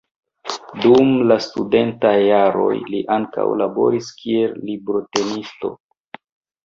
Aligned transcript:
Dum 0.85 1.11
la 1.31 1.35
studentaj 1.47 2.13
jaroj 2.29 2.73
li 2.95 3.03
ankaŭ 3.19 3.47
laboris 3.63 4.11
kiel 4.23 4.57
librotenisto. 4.71 5.75